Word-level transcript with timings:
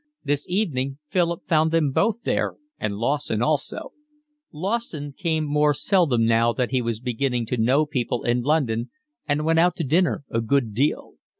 This 0.23 0.47
evening 0.49 0.97
Philip 1.09 1.45
found 1.45 1.69
them 1.69 1.91
both 1.91 2.23
there, 2.23 2.55
and 2.79 2.95
Lawson 2.95 3.43
also; 3.43 3.91
Lawson 4.51 5.13
came 5.13 5.43
more 5.43 5.75
seldom 5.75 6.25
now 6.25 6.53
that 6.53 6.71
he 6.71 6.81
was 6.81 6.99
beginning 6.99 7.45
to 7.45 7.57
know 7.57 7.85
people 7.85 8.23
in 8.23 8.41
London 8.41 8.87
and 9.27 9.45
went 9.45 9.59
out 9.59 9.75
to 9.75 9.83
dinner 9.83 10.23
a 10.31 10.41
good 10.41 10.73
deal. 10.73 11.17